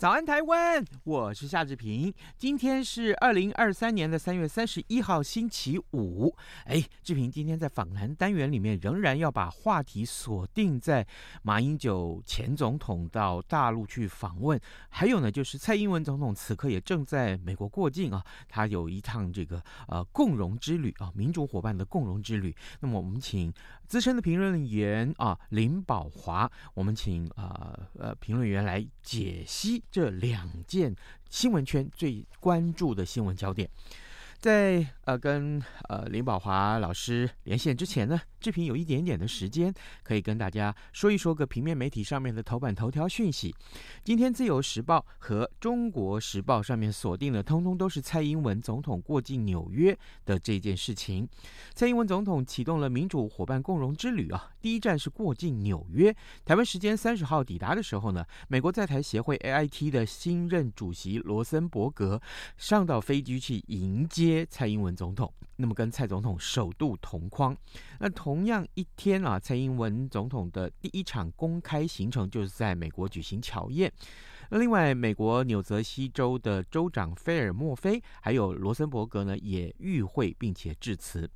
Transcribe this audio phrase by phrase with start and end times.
[0.00, 0.82] 早安，台湾！
[1.04, 2.12] 我是夏志平。
[2.36, 6.34] 今天是二零二三年的三月三十一号，星期五。
[6.64, 11.06] 哎，志平今天在访谈单元里面，仍然要把话题锁定在
[11.42, 22.54] 马英九前总统到大陆去访问，还有呢，就是蔡英文总统此刻也正在美国过境啊，他有一趟这个呃共荣之旅啊，民主伙伴的共荣之旅。
[22.80, 23.50] 那么我们请
[23.86, 29.82] 资深的评论员啊林宝华，我们请呃呃评论员来解析。
[29.90, 30.89] 这两件
[31.28, 33.68] 新闻圈最关注的新闻焦点，
[34.38, 43.54] 在呃跟呃林宝华老师连线之前呢，志平有一点点的时间，可以跟大家说一说个平面媒体上面的头版头条讯息。
[44.02, 51.28] 今天《自由时报》和《中国时报》上面锁定的，通通都是蔡英文总统过境纽约的这件事情。
[51.74, 56.14] 蔡英文总统启动了民主伙伴共荣之旅啊，第一站是过境纽约。
[56.44, 62.20] 台湾时间三十号抵达的时候呢，美国在台协会 AIT 的新任主席罗森伯格
[62.56, 67.56] 上到飞机去迎接蔡英文总统，那么跟蔡总统首度同框。
[67.98, 73.92] 那同同样一天啊，蔡英文总统的第一场公开行程就是在美国举行巧宴。
[74.50, 81.28] 另外，美国纽泽西州的州长菲尔莫菲还有罗森伯格呢，也与会并且致辞。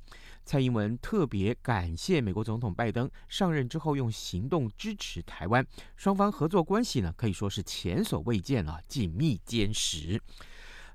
[0.45, 5.67] 蔡英文特别感谢美国总统拜登上任之后用行动支持台湾，
[5.97, 10.21] 双方合作关系呢可以说是前所未见啊，紧密坚实。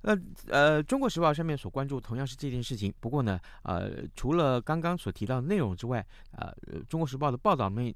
[0.03, 0.19] 呃
[0.49, 2.93] 呃，《中国时报》上面所关注同样是这件事情。
[3.01, 6.51] 不过呢，呃，除了刚刚所提到的内容之外，呃，
[6.87, 7.95] 《中国时报》的报道里面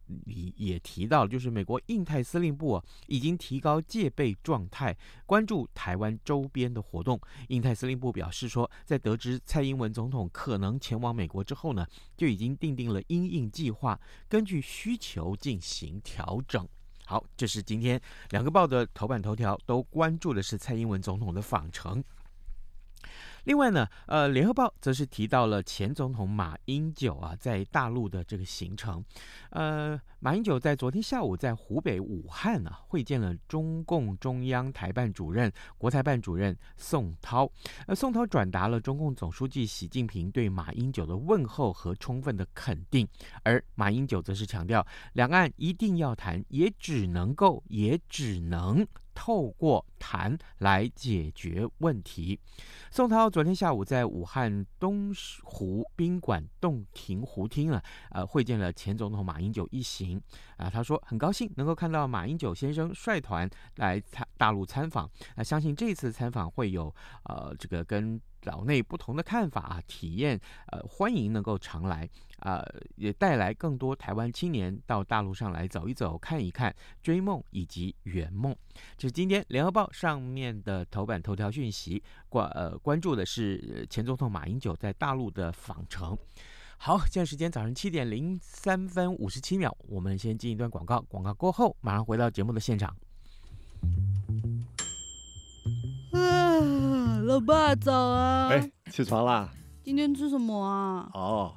[0.56, 7.18] 也提到，就是美国印太司令部，已经提高戒备状态，关注台湾周边的活动。
[7.48, 13.98] 印太司令部表示说，在得知蔡英文总统可能前往美国之后呢，就已经订定了因应计划，
[14.28, 16.68] 根据需求进行调整。
[17.06, 18.00] 好，这是今天
[18.30, 22.02] 两个报的头版头条，都关注的是蔡英文总统的访程。
[23.44, 29.04] 另外呢，呃，联合报则是提到了前总统马英九啊，在大陆的这个行程。
[29.50, 37.50] 呃，马英九在昨天下午在湖北武汉呢、啊，会见了中共中央台办主任、国台办主任宋涛。
[37.86, 43.06] 呃，宋涛转达了中共总书记习近平对马英九的问候和充分的肯定，
[43.42, 48.86] 而马英九则是强调，两岸一定要谈，也只能够，也只能。
[49.14, 52.38] 透过谈来解决问题。
[52.90, 60.20] 宋涛昨天下午在武汉东湖宾馆洞庭湖厅啊，呃，会见了前总统马英九一行
[60.56, 60.68] 啊。
[60.68, 66.94] 他说很高兴能够看到马英九先生率团来参大陆参访，啊，相信这次参访会有
[67.24, 68.20] 呃这个跟。
[68.44, 72.06] 岛内不同的看法啊，体验呃，欢迎能够常来
[72.44, 78.54] 啊、呃，也带来更多台湾青年到大陆上来走一走、看一看、追梦以及圆梦。
[78.96, 86.16] 这是今天联合报上面的头版头条讯息，关呃关注的是前总统马英九在大陆的访程。
[86.76, 92.94] 好，现在时间早上七点零三分五十七秒，我们先进一段广告，广告过后马上回到节目的现场。
[97.24, 98.48] 老爸早啊！
[98.48, 99.50] 哎，起床啦！
[99.82, 101.08] 今天吃什么啊？
[101.14, 101.56] 哦，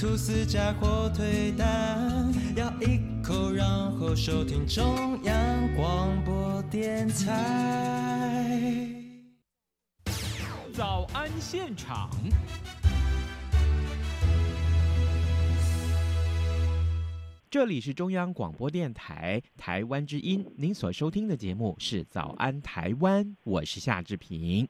[0.00, 3.68] 吐司加火腿蛋，咬一口，然
[3.98, 8.80] 后收听中央广播电台。
[10.72, 12.08] 早安现场，
[17.50, 24.66] 这里是中央广播电台台湾之音，您所收听的节目是《早安台湾》，我是夏志平。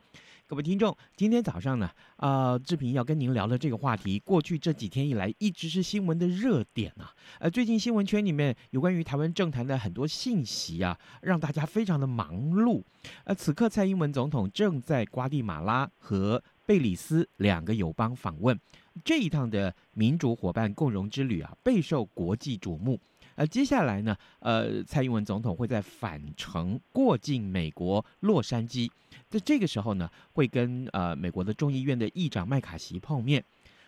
[0.51, 7.15] 各位听众，今天早上呢，呃，志平要跟您聊的这个话题，过去这几天以来一直是新闻的热点啊。
[7.39, 12.83] 呃，最近新闻圈里面有关于台湾政坛的很多信息啊，让大家非常的忙碌。
[13.23, 18.59] 呃，此刻蔡英文总统正在瓜地马拉和贝里斯两个友邦访问，
[19.05, 22.99] 这一趟的民主伙伴共荣之旅啊，备受国际瞩目。
[23.41, 28.91] 呃，接下来呢，呃，蔡英文总统会在返程过境美国洛杉矶。
[29.31, 33.43] 在这个时候呢，会跟呃美国的众议院的议长麦卡锡碰面。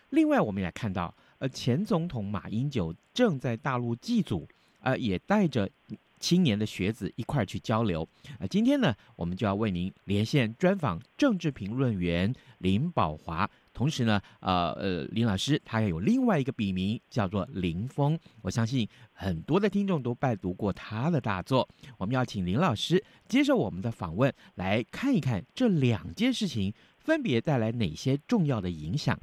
[0.09, 4.47] 另外，我们也看到，呃，前总统马英九正在大陆祭祖，
[4.79, 5.69] 呃，也带着
[6.19, 8.07] 青年的学子一块儿去交流。
[8.39, 13.47] 呃，今天呢，我们就要为您连线专访政治评论员林宝华。
[13.73, 21.67] 同时呢，呃呃，林老师他也有另外一个笔名叫做林峰，我相信很多的听众都拜读过他的大作。
[21.97, 29.19] 我们要请林老师接受我们的访问，来看一看这两件事情分别带来哪些重要的影响。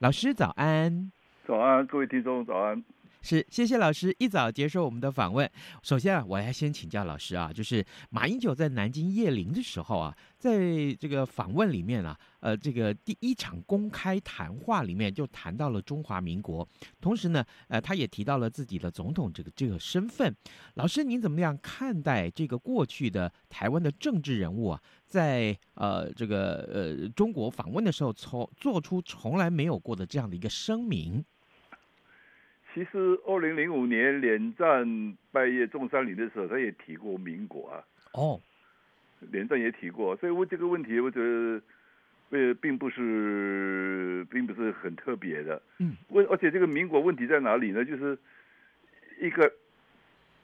[0.00, 1.10] 老师早安，
[1.46, 2.84] 早安，各位听众早安。
[3.26, 5.50] 是，谢谢老师一早接受我们的访问。
[5.82, 16.68] 首先啊，我要先请教老师啊，就是马英九在南京谒陵的时候啊，在这个访问里面啊，呃，这个第一场公开谈话里面就谈到了中华民国，
[17.00, 20.36] 同时呢，呃，他也提到了自己的总统这个这个身份。
[20.74, 31.24] 老师，您怎么样看待这个过去的台湾的政治人物啊，在呃这个呃中国访问的时候，从做出从来没有过的这样的一个声明？
[32.74, 37.78] 其实，二零零五年连战败叶中山陵的时候，他也提过民国啊。
[38.14, 38.40] 哦，
[39.30, 41.62] 连战也提过，所以问这个问题，我觉得
[42.30, 45.62] 呃，并不是，并不是很特别的。
[45.78, 45.94] 嗯。
[46.08, 47.84] 问，而且这个民国问题在哪里呢？
[47.84, 48.18] 就是
[49.20, 49.52] 一个，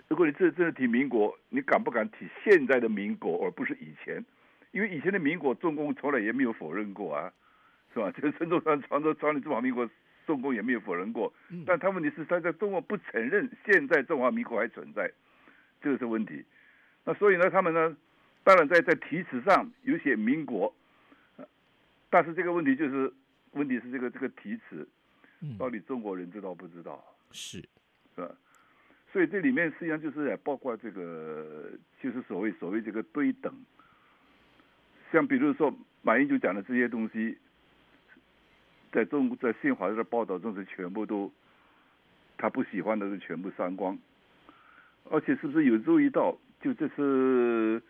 [0.06, 4.24] 如果你真真的提民国，你敢不敢提现在的民国，而不是以前？
[4.70, 7.32] 因为以前的民国，中共从来也没有否认过啊，
[7.92, 8.12] 是吧？
[8.14, 9.90] 这个孙中山传说创立中华民国。
[10.30, 11.34] 中共也没有否认过，
[11.66, 15.10] 但他问题是他在中国不承认现在中华民国还存在，
[15.82, 16.44] 这个是问题。
[17.04, 17.96] 那所以呢，他们呢，
[18.44, 20.72] 当然在在题词上有写民国，
[22.08, 23.12] 但是这个问题就是
[23.54, 24.86] 问题是这个这个题词，
[25.58, 27.04] 到底中国人知道不知道？
[27.32, 27.58] 是，
[28.14, 28.30] 是吧？
[29.12, 33.52] 所以这里面实际上就是包括这个，就是所谓所谓这个对等，
[35.10, 37.36] 像比如说马英九讲的这些东西。
[38.92, 41.30] 在中在新华社的报道中是全部都，
[42.36, 43.96] 他不喜欢的是全部删光，
[45.10, 47.82] 而且是不是有注意到，就这次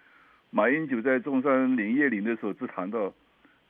[0.51, 3.13] 马英九在中山林夜林的时候只谈到，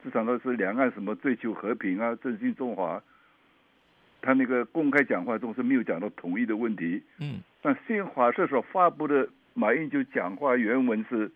[0.02, 3.02] 只谈到是两岸什么追求和平啊，振兴中华，
[4.22, 7.02] 他那个公开讲话中是没有讲到统一的问题。
[7.18, 7.40] 嗯。
[7.62, 11.30] 但新华社所发布的马英九讲话原文是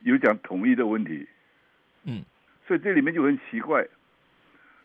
[0.00, 1.26] 有讲统一的问题。
[2.04, 2.22] 嗯。
[2.66, 3.86] 所以这里面就很奇怪。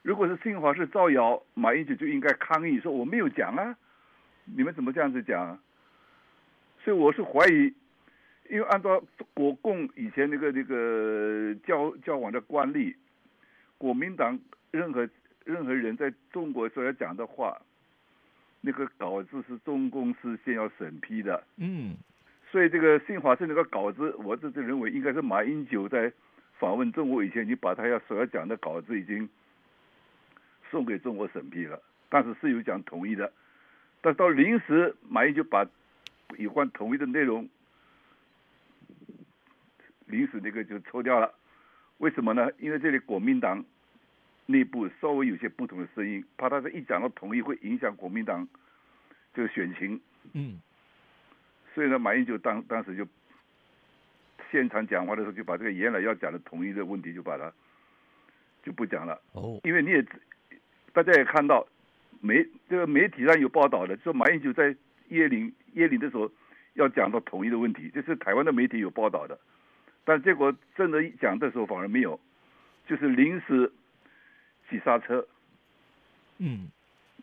[0.05, 3.75] 如果是新华社造谣，马英九就应该抗议说我没有讲啊，
[4.55, 5.57] 你们怎么这样子讲？
[6.83, 7.74] 所以我是怀疑，
[8.51, 12.95] 因为按照国共以前那个那个交交往的惯例，
[13.79, 15.09] 国民党任何
[15.43, 17.59] 任何人在中国所要讲的话，
[18.62, 21.43] 那个稿子是中共事先要审批的。
[21.57, 21.95] 嗯，
[22.51, 26.13] 所以这个新华社那个稿子，我这次认为应该是马英九在
[26.59, 29.27] 访问中国以前，已经把他要所要讲的稿子已经。
[30.72, 33.31] 送给中国审批了，但是是有讲同意的，
[34.01, 35.65] 但到临时马英就把
[36.38, 37.48] 有关统一的内容
[40.07, 41.34] 临时那个就抽掉了，
[42.00, 42.50] 为什么呢？
[42.60, 43.63] 因为这里国民党
[44.48, 48.48] 内部稍微有些不同的声音，怕他这一讲到统一会影响国民党
[49.34, 50.01] 这个选情，
[50.34, 50.60] 嗯，
[51.74, 53.07] 所以呢，马英就当当时就
[54.51, 57.51] 现场讲话的时候就把这个原来要讲的同意的问题就把它
[58.63, 60.05] 就不讲了，哦，因为你也。
[60.95, 61.67] 大家也看到，
[62.21, 64.73] 媒这个媒体上有报道的，说马英九在
[65.09, 66.31] 耶林耶林的时候
[66.75, 69.37] 要讲到统一的问题，这是台湾的媒体有报道的。
[70.05, 72.17] 但结果真的讲的时候反而没有，
[72.87, 73.69] 就是临时
[74.69, 75.27] 急刹车。
[76.37, 76.69] 嗯，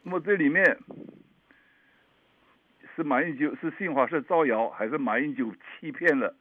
[0.02, 0.79] 那么这里面
[2.95, 5.50] 是马英九是新华社造谣，还是马英九
[5.81, 6.37] 欺骗了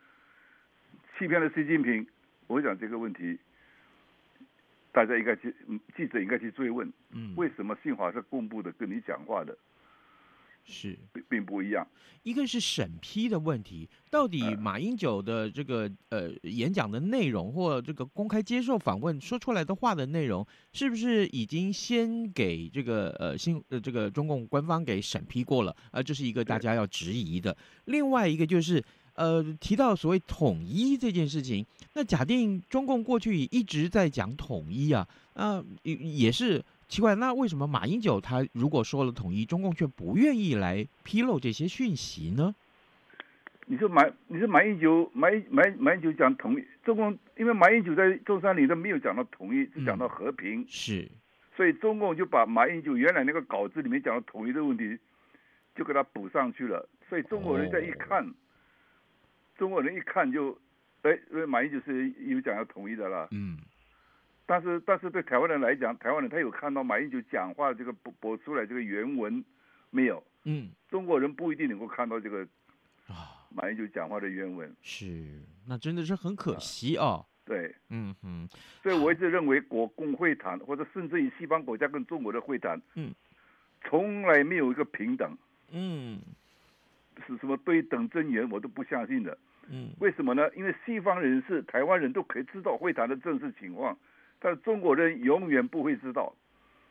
[1.18, 2.06] 欺骗了习近平？
[2.48, 3.40] 我想这个问题，
[4.92, 5.56] 大家应该去
[5.96, 6.92] 记者应该去追问。
[7.12, 9.58] 嗯，为什么新华社公布的跟你讲话的？
[10.64, 11.86] 是并并不一样，
[12.22, 25.72] 一个是审批的问题，到底马英九的这个呃演讲的内容或这个公开接受访问说出来的话的内容，是不是已经先给这个呃新呃这个中共官方给审批过了？
[25.86, 27.58] 啊、呃，这是一个大家要质疑的。
[27.86, 28.84] 另外一个就是
[29.22, 36.64] 呃提到所谓统一这件事情，那假定中共过去一直在讲统一啊，那、呃、也是。
[36.92, 42.54] 奇怪，那为什么马英九他如果说了统一，中共却不愿意来披露这些讯息呢？
[43.66, 51.10] 你说马，你说马英九，马马马英九讲统一，中共因为马英九在中山陵都没有讲到统一，只讲到和平，嗯、是，
[51.56, 54.98] 所以中共就把马英九原来那个稿子里面讲到统一的问题，
[55.74, 56.90] 就给他补上去了。
[57.08, 58.34] 所以中国人在一看，哦、
[59.62, 60.60] 中国人一看就，
[61.04, 63.60] 哎，因为马英九是有讲要统一的了，嗯。
[64.48, 69.46] 但是，但是对台湾人来讲，台湾人他有看到马英九讲话这个播播出来这个原文
[69.92, 70.24] 没有？
[70.46, 72.42] 嗯，中国人不一定能够看到这个
[73.06, 74.76] 啊，马英九讲话的原文。
[74.82, 77.24] 是，那真的是很可惜啊。
[77.46, 78.50] 对，嗯哼，
[78.82, 83.14] 所以我一直认为国共会谈或者甚至于西方国家跟中国的会谈，嗯，
[83.84, 85.38] 从来没有一个平等，
[85.70, 86.20] 嗯，
[87.28, 89.38] 是什么对等尊严我都不相信的。
[89.70, 90.50] 嗯，为什么呢？
[90.56, 93.98] 因为西方人士、台湾人都可以知道会谈的正式情况。
[94.40, 96.34] 但是中国人永远不会知道，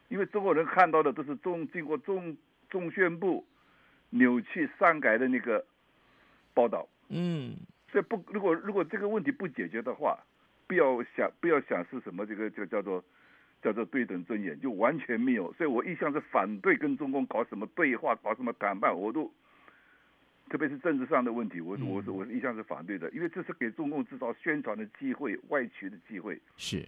[0.08, 2.36] 因为中国人看到的都是中经过中
[2.68, 3.44] 中宣部
[4.10, 5.64] 扭曲删改的那个
[6.54, 6.88] 报道。
[7.08, 7.56] 嗯，
[7.90, 10.16] 所以不，如果如果这个问题不解决的话，
[10.68, 13.04] 不要想不要想是什么这个就叫做
[13.60, 15.52] 叫做对等尊严，就完全没有。
[15.54, 19.28] 所以我一向是反对跟中共搞什么对话，搞什么谈判，我都
[20.50, 26.38] 特别是政治上的问题，我我是我一向是反对的，因为这是给中共制造宣传的机会、歪曲的机会。
[26.56, 26.86] 是。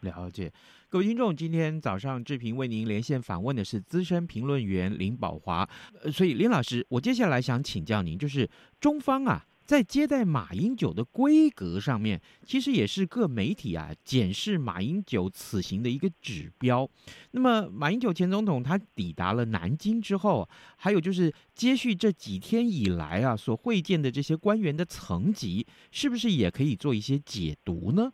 [0.00, 0.50] 了解，
[0.88, 5.68] 各位听众，今天早上志平为您连线访问的是资深评论员林宝华，
[6.02, 8.48] 呃，所以林老师，我接下来想请教您，就是
[8.80, 16.90] 中方啊，在接待马英九的规格上面，其实也是各媒体啊检视马英九此行的一个指标。
[17.30, 28.12] 那么，马英九前总统他抵达了南京之后，还有就是接续这几天以来啊所会见的这些官员的层级，是不是也可以做一些解读呢？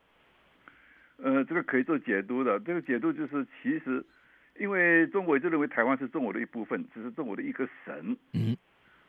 [1.16, 2.60] 呃，这个可以做解读的。
[2.60, 4.04] 这个解读就是，其实，
[4.60, 8.14] 因为中国一直认为台湾是中国的一部分，只是中国的一个省。
[8.34, 8.54] 嗯。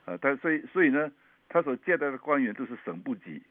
[0.05, 1.11] 呃，但所以所以呢，
[1.49, 3.41] 他所接待的官员都是省部级。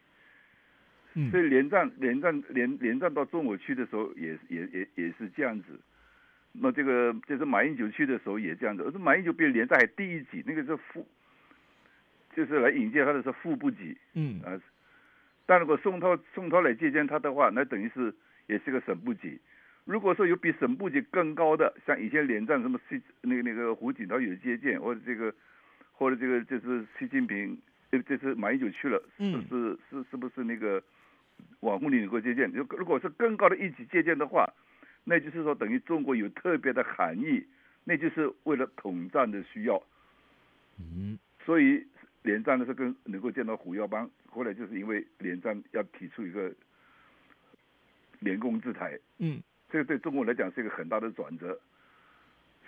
[1.14, 1.30] 嗯。
[1.30, 5.78] 所以连战连战连连战到中国去的时候也，也也也也是这样子。
[6.52, 11.06] 那这个就是马英九去的时候也这样子，而是马英九比连战还低一级，那个是副，
[12.34, 13.96] 就是来引荐他的是副部级。
[14.14, 14.40] 嗯。
[14.42, 14.60] 啊，
[15.46, 18.14] 但如果宋涛宋涛来接见他的话，那等于是。
[18.48, 19.40] 也是个省部级，
[19.84, 25.34] 如果说有比省部级更高的，像以前连战什么习那个那个胡锦涛有接见，或者这个
[25.90, 27.58] 或者这个就是习近平，
[27.90, 30.82] 这这次马英九去了，是是是是不是那个
[31.60, 32.50] 网红你能够借鉴？
[32.52, 34.46] 如如果是更高的一级借鉴的话，
[35.04, 37.46] 那就是说等于中国有特别的含义，
[37.84, 39.82] 那就是为了统战的需要。
[40.78, 41.86] 嗯，所以
[42.22, 46.52] 连战的时候跟能够见到胡耀邦，后来就是因为连战要提出一个。
[48.20, 51.60] 联共制台，嗯，这个对中国来讲是一个很大的转折，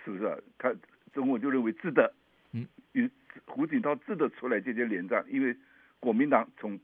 [0.05, 0.37] 是不是啊？
[0.59, 0.71] 他
[1.11, 2.13] 中国就认为值得，
[2.51, 3.09] 嗯，与
[3.45, 5.55] 胡锦涛值得出来接见连战，因为
[5.99, 6.79] 国民党从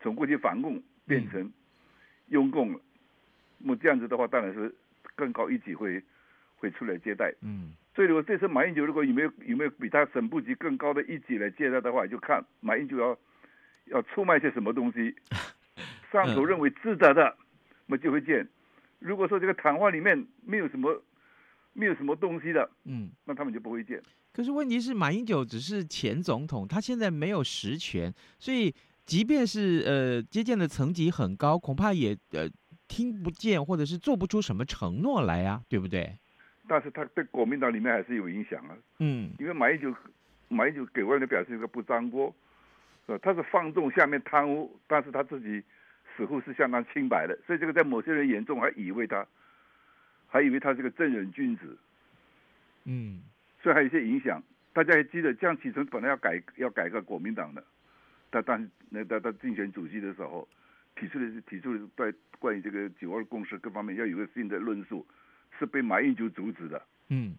[0.00, 1.52] 从过去反共变成
[2.28, 2.80] 拥共了，
[3.58, 4.74] 那么这样子的话，当然是
[5.14, 6.02] 更高一级会
[6.56, 13.18] 会出来接待，嗯，所以如果这次马英九如果有没有有没有比他省部级更高的一级来接待的话，就看马英九要
[13.86, 15.14] 要出卖些什么东西，
[16.12, 17.36] 上头认为值得的。
[17.38, 17.42] 嗯
[17.88, 18.44] 那么就会见。
[18.98, 21.00] 如果说这个谈话里面没有什么，
[21.72, 24.02] 没有什么东西的，嗯，那他们就不会见。
[24.36, 28.70] 可是问题是，马英九只是前总统，他现在没有实权，所以
[29.06, 32.46] 即便是呃接见的层级很高，恐怕也呃
[32.86, 36.14] 听不见或者是做不出什么承诺来啊，对不对？
[36.68, 38.76] 但是他对国民党里面还是有影响啊。
[38.98, 39.94] 嗯，因为马英九，
[40.48, 42.34] 马英九给外面表示一个不粘锅，
[43.06, 43.18] 是吧？
[43.22, 45.62] 他是放纵下面贪污，但是他自己。
[46.16, 49.26] 似乎是相当清白的，所以这个在某些人眼中还以为他，
[50.26, 51.76] 还以为他是个正人君子，
[52.84, 53.20] 嗯，
[53.62, 54.42] 所以还有一些影响。
[54.72, 57.64] 大家还记得江启臣本来要改要改革国民党的，
[58.30, 60.46] 他当那他他竞选主席的时候，
[60.94, 65.06] 提出的是提出的关关于这个九二共识各方面要有个新的论述，
[65.58, 66.82] 是被马英九阻止的。
[67.08, 67.34] 嗯，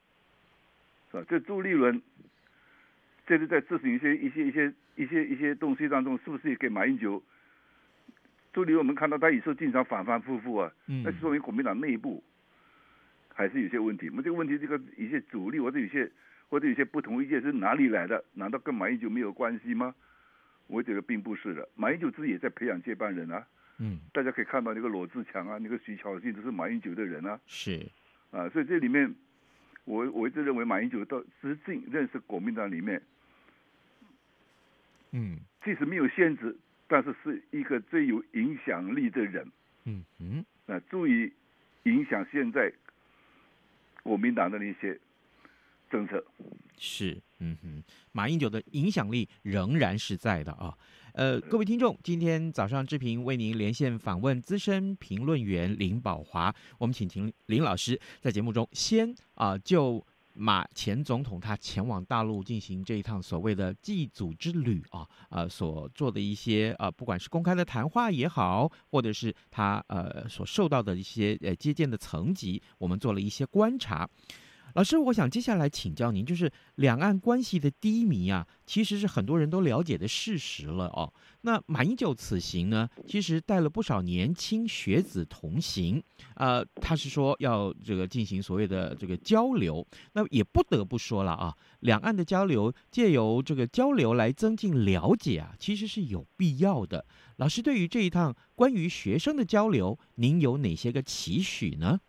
[1.12, 1.26] 是吧？
[1.30, 2.02] 这朱立伦，
[3.28, 7.22] 这是在执行一些一些一些一些一些东西当中，是不是也给马英九？
[8.52, 12.24] 朱立伦我们看到他有时候经常反反复复啊，嗯，那是说明国民党内部
[13.38, 14.10] 还是有些问题。
[14.10, 16.12] 我们这个问题，这个一些阻力或者有些
[16.50, 18.24] 或者有些不同意见是哪里来的？
[18.34, 19.94] 难道跟马英九没有关系吗？
[20.66, 23.46] 我觉得并不是的，马英九自己也在培养接班人啊。
[23.78, 27.40] 嗯，大家可以看到那个罗志强啊，那个徐巧芯都是马英九的人啊。
[27.46, 27.86] 是
[28.32, 29.14] 啊，所以这里面，
[29.86, 33.00] 我我一直认为马英九到实际认识国民党里面，
[35.12, 39.48] 嗯即使没有限制，但是是一个最有影响力的人。
[39.86, 41.32] 嗯嗯啊，注意
[41.84, 42.74] 影响现在
[44.08, 44.98] 国民党的那些
[45.92, 46.24] 政策。
[46.78, 47.84] 是，嗯哼，
[48.14, 50.74] 马英九的影响力仍然是在的啊。
[51.14, 60.06] 呃，各位听众，今天早上志平为您连线访问资深评论员林宝华，我们请请林老师在节目中先啊、就
[60.38, 74.08] 马前总统他前往大陆进行这一趟所谓的祭祖之旅啊，呃所做的一些呃不管是公开的谈话也好，或者是他呃所受到的一些呃接见的层级，我们做了一些观察。
[74.78, 81.12] 老师，我想接下来请教您，就是两岸关系的低迷啊，其实是很多人都了解的事实了哦。
[81.42, 86.00] 那马英九此行呢，其实带了不少年轻学子同行，
[86.36, 97.04] 呃，他是说要这个进行所谓的这个交流，那也不得不说了啊，两岸的交流借由这个交流来增进了解啊，其实是有必要的。
[97.38, 102.00] 老师对于这一趟关于学生的交流，您有哪些个期许呢？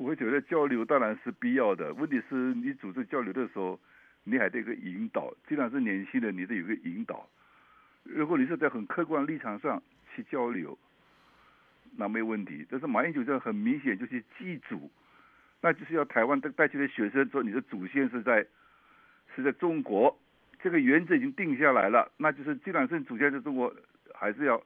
[0.00, 3.78] 我觉得交流当然是必要的，问题是你组织交流的时候，
[4.24, 5.30] 你还得有个引导。
[5.46, 7.28] 既然是年轻人，你得有个引导。
[8.04, 9.82] 如果你是在很客观立场上
[10.14, 10.78] 去交流，
[11.98, 12.66] 那没问题。
[12.70, 14.90] 但是马英九这很明显就是祭祖，
[15.60, 18.46] 那就是要台湾带带去的学生说你的祖先是在
[19.36, 20.18] 是在中国，
[20.62, 22.10] 这个原则已经定下来了。
[22.16, 23.70] 那就是既然是祖先在中国，
[24.14, 24.58] 还是要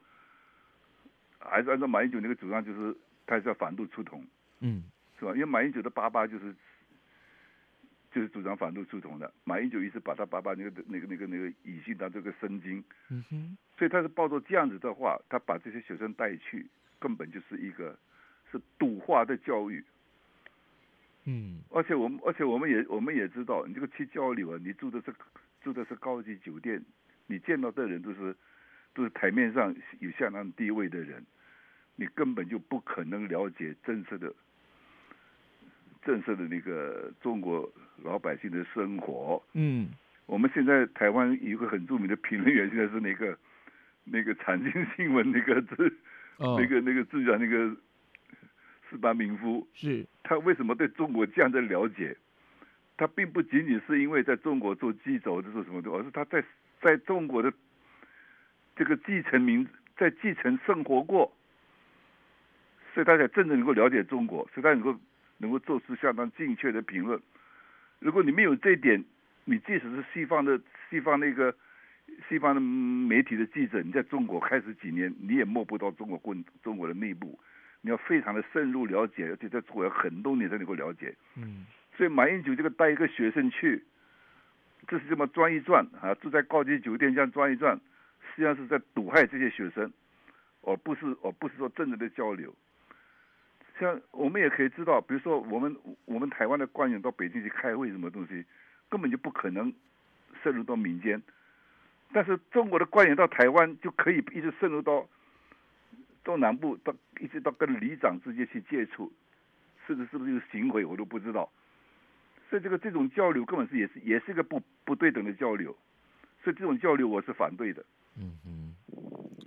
[1.41, 4.25] 还是按照马英九那个主张，就是他是要反独促统。
[4.61, 4.85] 嗯。
[5.25, 5.35] 是吧？
[5.35, 6.55] 因为马英九的爸爸就是
[8.13, 16.67] 就是主张反独促统的，马英九一直把他爸爸那个那个那个那个以信当这个圣经，嗯哼，所以他是抱着这样子的话，他把这些学生带去，
[17.01, 17.99] 根本就是一个
[18.53, 19.83] 是独化的教育，
[21.25, 25.13] 嗯，而且我们而且我们也我们也知道，你这个去交流啊，你住的是
[25.63, 26.81] 住的是高级酒店，
[27.27, 28.37] 你见到的人都是
[28.93, 31.25] 都是台面上有相当地位的人，
[31.97, 34.33] 你根本就不可能了解真实的。
[36.05, 37.71] 震慑的那个中国
[38.03, 39.43] 老百姓的生活。
[39.55, 39.89] 嗯，
[40.27, 43.37] 我们现在台湾有一个很著名的评论员，现在是那个
[44.05, 45.97] 那个产经新闻那个字，
[46.39, 47.75] 哦、那个那个字讲那个
[48.91, 49.67] 矢板明夫。
[49.75, 50.07] 是。
[50.23, 52.17] 他为什么对中国这样的了解？
[52.97, 56.45] 他并不仅仅是因为在中国做记者或者做什么的，而是他在
[56.81, 57.53] 在中国的
[58.77, 61.33] 这个继承民在继承生活过，
[62.93, 64.99] 所以大家真正能够了解中国，所以他能够。
[65.45, 67.21] 能够做出相当精确的评论。
[67.99, 69.05] 如果你没有这一点，
[69.45, 71.55] 你即使是西方的西方那个
[72.29, 77.39] 西方的媒体的记者，你在中国开始几年，你也摸不到中国共中国的内部。
[77.83, 81.15] 你要非常的深入了解，而且在中国很多年才能够了解。
[81.37, 81.67] 嗯。
[81.95, 83.85] 所以马英九这个带一个学生去，
[84.89, 87.79] 就是这么转一转啊，住在高级酒店这样转一转，
[88.21, 89.93] 实际上是在毒害这些学生，
[90.63, 92.55] 而不是而不是说真正的交流。
[93.79, 98.45] 像我们也可以知道，比如说我们我们台湾的官员到北京去开会，什么东西
[98.89, 99.73] 根本就不可能
[100.43, 101.21] 渗入到民间，
[102.13, 105.09] 但是中国的官员到台湾就可以一直渗入到
[106.23, 109.13] 中南部，到一直到跟里长之间去接触，
[109.87, 111.51] 甚至是不是有行贿我都不知道，
[112.49, 115.77] 所以这个这种交流根本是也是也是一个不不对等的交流，
[116.45, 117.85] 所以这种交流我是反对的。
[118.17, 118.64] 嗯嗯，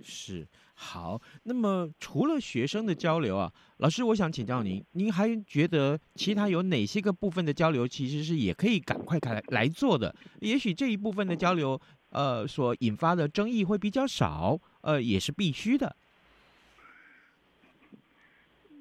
[0.02, 0.46] 是。
[0.80, 10.14] 好，那么除了学生的交流啊，老师，我想请教您，您还觉得其他有哪些个部分的交流其实是也可以赶快开来来做的？
[10.40, 11.80] 也许这一部分的交流，
[12.10, 15.96] 呃，所引发的争议会比较少，呃，也是必须的。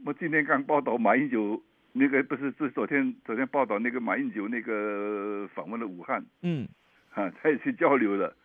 [0.05, 1.59] 我今天刚报道马英九
[1.93, 6.69] 那个不是，是昨天昨天报道那个马英九那个访问了武汉，嗯，
[7.09, 8.35] 啊，他也去交流了。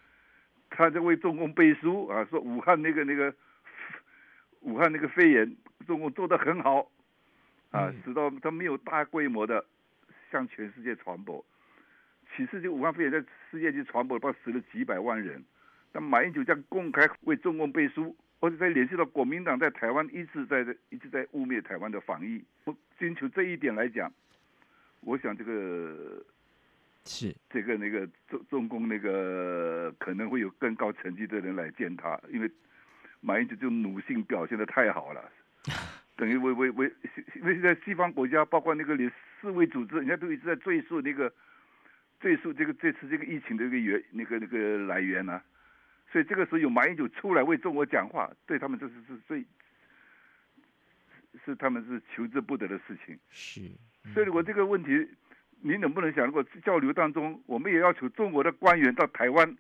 [0.75, 3.33] 他在为中共背书啊，说武汉那个那个
[4.61, 5.57] 武汉那个肺炎，
[5.87, 6.91] 中共做得很好，
[7.71, 9.65] 啊，直到他没有大规模的
[10.31, 11.45] 向全世界传播。
[12.35, 15.45] 其实这武汉肺炎在世界级传播，不死了几百万人，
[15.93, 24.11] 那马英九这样公开为中共背书，而且在联系到国民党在台湾一直在一直在污蔑台湾的防疫，我仅就这一点来讲，
[25.01, 26.25] 我想这个
[27.05, 32.51] 是这个那个中中共那个可能会有更高成绩的人来见他，因为
[33.21, 35.31] 马英九就奴性表现的太好了，
[36.17, 36.93] 等于为为为，
[37.37, 39.11] 因为在西方国家，包括那个连
[39.41, 41.33] 世卫组织，人家都一直在追溯那个
[42.21, 45.45] 追溯这个这次这个疫情的一个源那个那个来源呢、啊。
[46.13, 49.43] 所以这个时候有马英九出来为中国讲话，对他们这是是最，
[51.45, 53.19] 是他们是求之不得的事情。
[53.31, 53.63] 是，
[54.05, 55.09] 嗯、所以我这个问题，
[55.63, 59.57] 你能不能想，如果交流当中，我们也要求中国的官员到台湾，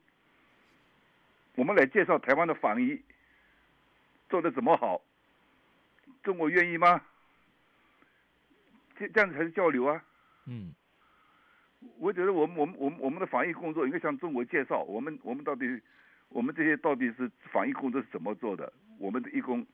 [1.55, 3.01] 我们来介绍台湾的防疫
[4.29, 5.01] 做的怎么好，
[6.23, 7.01] 中国愿意吗？
[8.99, 10.05] 这这样子才是交流啊。
[10.47, 10.75] 嗯，
[11.99, 15.81] 我觉得我们我们我们我们的防疫工作应该向中国介绍，我们我们到底。
[16.35, 18.73] 我们这些到底是防疫工作是怎么做的？
[18.99, 19.67] 我们的义工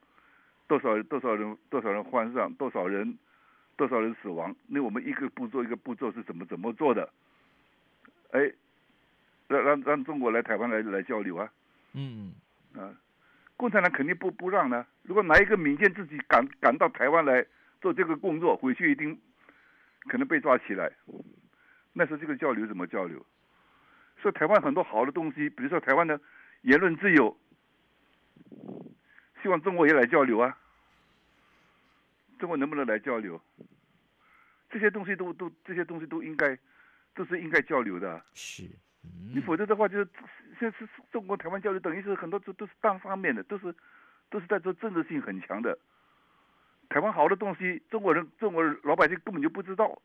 [0.67, 3.17] 多少多少人多少人患上多少人
[3.79, 4.53] 多少人死亡？
[4.67, 7.09] 那我们一个步骤一个步骤是怎么怎么做的？
[8.31, 8.51] 哎，
[9.47, 11.49] 让让让中国来台湾来来交流啊！
[11.93, 12.33] 嗯
[12.75, 12.93] 啊，
[13.55, 14.85] 共产党肯定不不让呢。
[15.03, 17.45] 如果哪一个民间自己赶赶到台湾来
[17.79, 19.17] 做这个工作，回去一定
[20.09, 20.91] 可能被抓起来。
[21.93, 23.25] 那时候这个交流怎么交流？
[24.21, 26.19] 说台湾很多好的东西，比如说台湾的。
[26.63, 27.37] 言论自由，
[29.41, 30.57] 希望中国也来交流啊！
[32.39, 33.39] 中国能不能来交流？
[34.69, 36.57] 这些东西都都这些东西都应该
[37.13, 38.23] 都是应该交流的。
[38.33, 38.63] 是，
[39.03, 40.07] 嗯、你否则的话，就是
[40.59, 43.75] 现在是中国台湾交流，等于是很多都都是单方面的，都是
[44.29, 45.77] 都是在做政治性很强的。
[46.87, 50.01] 台湾好的东西，中国人中国老百姓根本就不知道，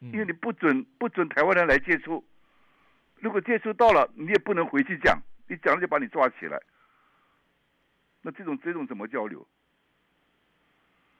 [0.00, 2.24] 因为你不准不准台湾人来接触。
[3.20, 6.60] 如果接触到了，你也不能回去讲，你讲了就把你抓起来。
[8.22, 9.46] 那这种这种怎么交流？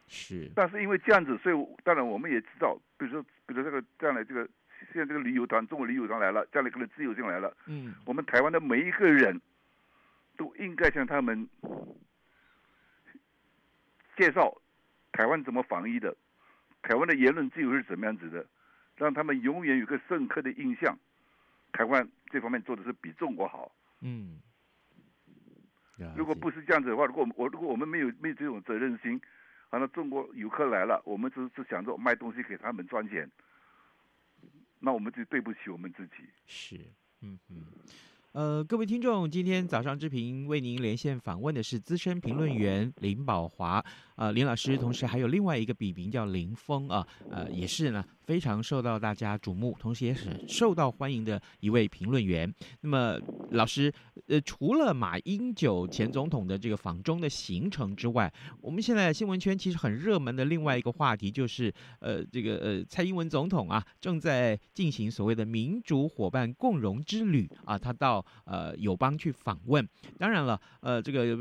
[0.06, 0.50] 是。
[0.54, 4.48] 但是因为这样子，所以当然我们也知道，比如说，比如说这个这样的这个，
[4.92, 7.56] 现在这个旅游团，中国旅游团来了，这样的可能自由行来了。
[7.66, 7.94] 嗯。
[8.04, 9.40] 我们台湾的每一个人
[10.36, 11.48] 都应该向他们
[14.16, 14.56] 介绍
[15.12, 16.16] 台湾怎么防疫的，
[16.82, 18.46] 台湾的言论自由是怎么样子的，
[18.96, 20.98] 让他们永远有个深刻的印象。
[21.72, 23.70] 台湾这方面做的是比中国好。
[24.00, 24.40] 嗯，
[26.16, 29.20] 如果不是这样子的话，如果我如果我们没有没有这种责任心，
[29.68, 33.30] 好，那中国游客来了，我们只是想着卖东西给他们赚钱，
[34.78, 36.12] 那我们就对不起我们自己。
[36.46, 36.76] 是，
[37.22, 37.64] 嗯嗯。
[38.32, 43.82] 呃，各位听众，今天早上之平为您连线访问的是资深评论员林宝华，
[44.14, 52.52] 呃，林老师，同时还有另外一个笔名叫林峰啊，呃，也是呢非常受到大家瞩目，同时也是受到欢迎的一位评论员。
[52.80, 53.18] 那么，
[53.52, 53.92] 老师，
[54.26, 68.24] 呃，除了马英九前总统的这个访中的行程之外，我们现在新闻圈其实很热门的另外一个话题就是，呃，这个呃蔡英文总统啊正在进行所谓的民主伙伴共荣之旅啊，他到。
[68.44, 69.86] 呃，友邦去访问，
[70.18, 71.36] 当然了，呃，这个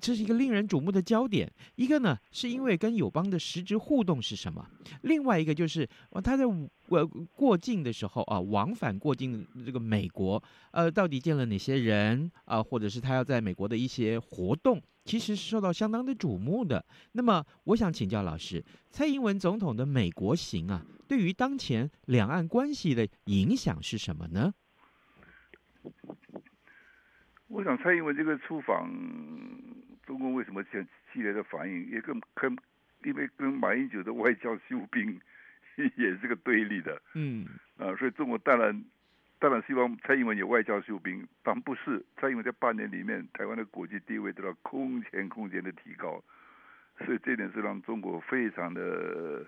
[0.00, 1.50] 这是一个令人瞩目的焦点。
[1.74, 4.64] 一个呢，是因为跟友邦的实质互动是什么？
[5.02, 5.88] 另外一个就是，
[6.24, 6.44] 他在
[6.88, 7.06] 呃
[7.36, 12.62] 过境的时候啊，往返过境这个美国，呃，到底见了哪些人啊？
[12.62, 16.84] 或者是他要在美国的一些活动，其实是受到相当的瞩目的。
[17.12, 24.54] 那么，我想请教老师，蔡英文总统的美国行啊，对于当前两岸关系的影响是什么呢？
[27.48, 28.90] 我想蔡英文这个出访，
[30.06, 32.56] 中共为什么现激烈的反应，也跟跟
[33.04, 35.20] 因为跟马英九的外交 修兵
[35.76, 37.46] 也是个对立的，嗯，
[37.78, 38.84] 啊，所以中国当然
[39.38, 46.22] 当然希望蔡英文有外交秀兵，但不是蔡英文在八年里面，台湾的国际地位得到空前空前的提高，
[47.04, 49.44] 所以这点是让中国非常的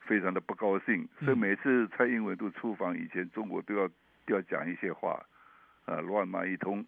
[0.00, 3.88] 非常的不高兴，所以每次蔡英文都出访以前，中国都要
[4.26, 5.24] 都要讲一些话，
[5.84, 6.84] 啊，乱骂一通。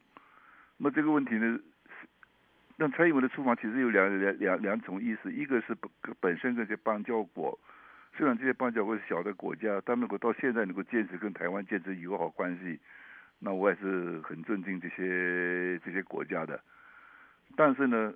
[0.77, 1.59] 那么这个问题呢，
[2.77, 7.59] 那蔡英文的出访其实有两两两两种意思，一个是本本身这些邦交国，
[8.17, 12.79] 虽然这些邦交国是小的国家，但如果到现在能够坚持跟台湾建设友好关系，
[13.39, 16.61] 那我也是很尊敬这些这些国家的。
[17.55, 18.13] 但是呢，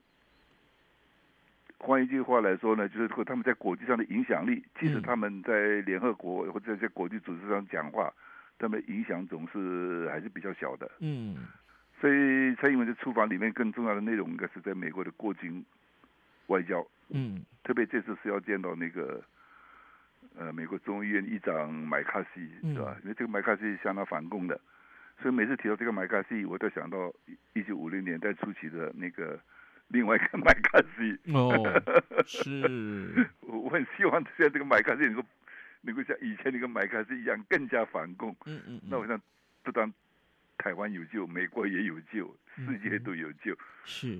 [1.78, 8.12] 换一句话来说呢，就是说他们在国际上的影响力，即使他们在联合国或者在国际组织上讲话，
[8.58, 10.90] 他们影响总是还是比较小的。
[11.00, 11.36] 嗯。
[12.00, 15.62] 所以蔡英文的出访里面更重要的内容应该是在美国的过境
[16.46, 19.22] 外交，嗯，特别这次是要见到那个
[20.36, 22.96] 呃美国众议院议长麦卡锡，是吧？
[23.02, 24.60] 因为这个麦卡锡相当反共的，
[25.20, 27.12] 所以每次提到这个麦卡锡，我都想到
[27.54, 29.38] 一九五零年代初期的那个
[29.88, 31.18] 另外一个麦卡锡。
[31.32, 31.52] 哦，
[32.26, 33.28] 是。
[33.42, 35.24] 我很希望现在这个麦卡锡能够
[35.82, 38.34] 能够像以前那个麦卡锡一样更加反共。
[38.46, 38.80] 嗯嗯。
[38.88, 39.20] 那我想，
[39.62, 39.92] 不但
[40.58, 43.56] 台湾有救，美国也有救，世界都有救。
[43.84, 44.18] 是。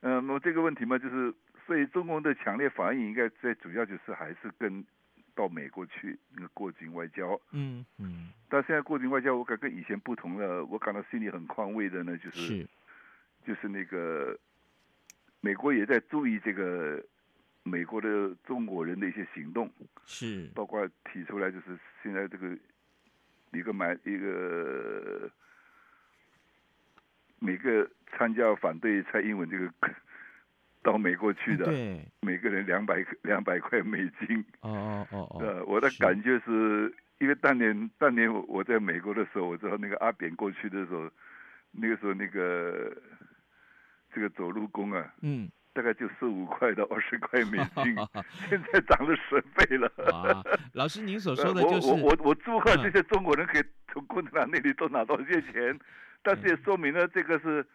[0.00, 1.32] 嗯， 那么这个问题嘛，就是
[1.66, 4.84] 所以中共的强烈反应，应该最主要就是还是跟。
[5.32, 10.62] 到美国去那个过境外交，嗯嗯，但现在过境外交，我感觉跟以前不同了。
[10.66, 12.68] 我感到心里很宽慰的呢，就是，是
[13.46, 14.36] 就是那个
[15.40, 17.02] 美国也在注意这个
[17.62, 19.70] 美国的中国人的一些行动，
[20.04, 22.54] 是包括提出来，就是现在这个
[23.52, 25.30] 一个买一个
[27.38, 29.72] 每个参加反对蔡英文这个。
[30.82, 34.42] 到美国去的，对，每个人两百 两百块美金。
[34.60, 41.10] 哦哦哦 呃，我的感觉是，是因为当年当年我在美国的时候，我知道那个阿扁过去的时候，
[41.72, 42.90] 那个时候那个
[44.14, 47.94] 这个走路工啊，嗯，大概就十五块到二十块美金，
[48.48, 49.86] 现在涨了十倍了。
[50.10, 55.78] 啊，老师您所说的就是我我我祝贺这些中国人可以从共产党那里都拿到这些钱，
[56.22, 57.66] 但是也说明了这个是。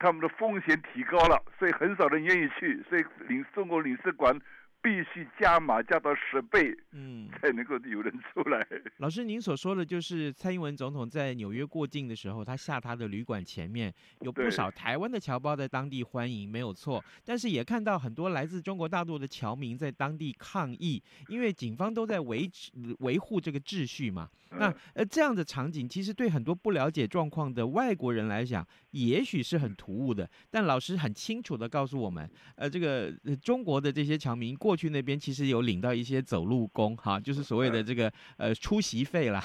[0.00, 4.34] 他们的风险提高了，所以很少人愿意去，所以领中国领事馆
[4.82, 8.66] 必须加码加到十倍，嗯，才能够有人出来。
[8.98, 17.04] 老师，您所说的就是蔡英文总统在纽约过境的时候，他下他的旅馆前面有不少台湾的侨胞在当地欢迎，没有错。
[17.24, 24.28] 但是也看到很多来自中国大陆的侨民在当地抗议，因为警方都在维持维护这个秩序嘛。
[24.52, 30.28] 那呃这样的场景，其实对很多不了解状况的外国人来讲，也许是很突兀的。
[30.50, 39.42] 但老师很清楚的告诉我们，呃，这个、呃、中国的这些侨民过去那边其实有领到一些走路工，哈，就是所谓的这个呃出席费啦。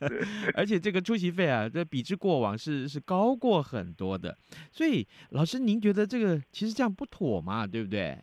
[0.54, 4.36] 而且这个出席费啊，这比之过往是是高过很多的。
[4.70, 7.66] 所以老师，您觉得这个其实这样不妥嘛？
[7.66, 8.18] 对不对？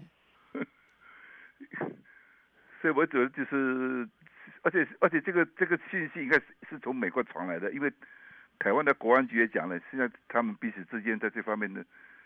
[2.82, 4.08] 所以我觉得就是。
[4.62, 7.90] 而且而且这个这个信息应该是是从美国传来的，因为
[8.60, 11.84] 台湾的国安局也讲了，现在他们彼此之间在这方面的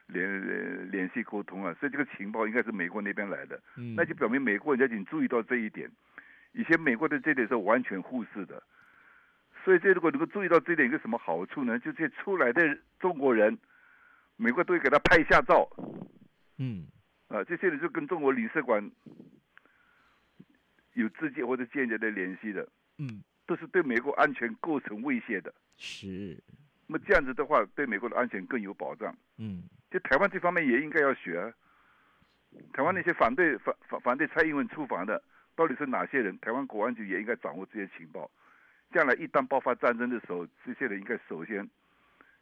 [0.07, 3.61] 联联系沟通啊，所以这个情报应该是美国那边来的，
[3.95, 5.89] 那就表明美国人家已经注意到这一点，
[6.53, 8.61] 以前美国的这点是完全忽视的，
[9.63, 11.79] 所以这如果能够注意到这点，有个什么好处呢？
[11.79, 13.57] 就这出来的中国人，
[14.35, 15.69] 美国都会给他拍一下照，
[16.57, 16.87] 嗯，
[17.27, 18.91] 啊，这些人就跟中国领事馆。
[20.95, 25.51] 有直接或者间接的联系的，嗯，都是对美国安全构成威胁的。
[25.75, 26.37] 是，
[26.85, 29.11] 那么这样子的话，对美国的安全更有保障。
[29.39, 29.63] 嗯，
[29.93, 31.53] 就台湾这方面也应该要学啊。
[32.73, 35.21] 台湾那些反对反反反对蔡英文出访的，
[35.55, 36.35] 到底是哪些人？
[36.39, 38.29] 台湾国安局也应该掌握这些情报。
[38.91, 41.69] 将来一旦爆发战争的时候，这些人应该首先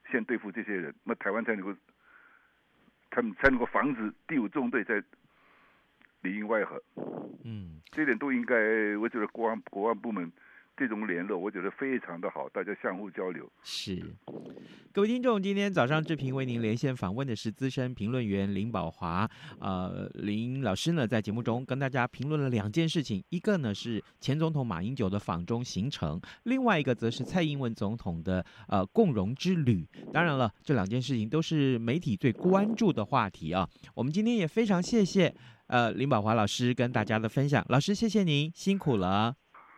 [0.10, 1.78] 先对付这些人，那么台湾才能够，
[3.10, 5.04] 他们才能够防止第五纵队在。
[6.24, 6.80] 里应外合，
[7.44, 8.56] 嗯，这点都应该，
[8.98, 10.32] 我觉得国安国安部门
[10.82, 13.48] 这种联络，我觉得非常的好，大家相互交流。
[13.62, 14.04] 是，
[14.92, 29.88] 各位听众，今天早上志平为您连线访问的是资深评论员林宝华，呃，林老师呢在节目中跟大家评论了两件事情，一个呢是前总统马英九的访中行程，另外一个则是蔡英文总统的呃共荣之旅。
[30.12, 33.70] 当然了，这两件事情都是媒体最关注的话题啊。
[33.94, 35.32] 我们今天也非常谢谢。
[35.68, 39.41] 呃，林宝华老师跟大家的分享，老师谢谢您，辛苦了。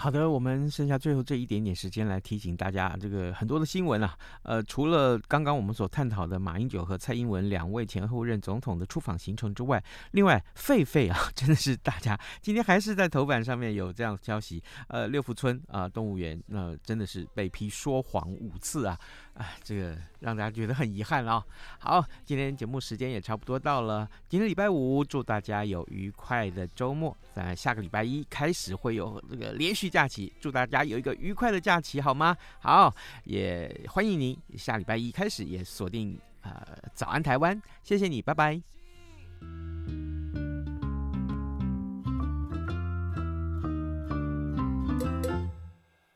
[0.00, 18.98] 好的，我们剩下最后这一点点时间来提醒大家，这个很多的新闻啊，呃，除了刚刚我们所探讨的马英九和蔡英文两位前后任总统的出访行程之外，另外，狒狒啊， 真的是大家今天还是在头版上面有这样的消息，呃，六福村啊、动物园，那、真的是被批说谎五次啊。
[19.40, 21.42] 啊，这个让大家觉得很遗憾啊、
[21.78, 24.06] 好，今天节目时间也差不多到了。
[24.28, 27.16] 今天礼拜五，祝大家有愉快的周末。
[27.34, 32.36] 在下个礼拜一开始会有这个连续假期，祝大家有一个愉快的假期，好吗？
[32.58, 38.60] 好，也欢迎您下礼拜一开始也锁定呃早安台湾，谢谢你，拜拜。